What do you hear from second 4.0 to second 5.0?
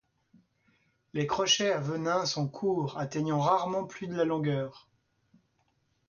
de de longueur.